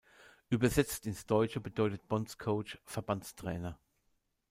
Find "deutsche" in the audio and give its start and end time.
1.27-1.59